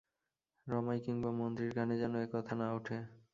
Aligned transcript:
রমাই 0.67 0.99
কিংবা 0.99 1.31
মন্ত্রীর 1.31 1.71
কানে 1.73 1.95
যেন 1.97 2.13
এ-কথা 2.21 2.53
না 2.55 2.67
উঠে। 2.73 2.97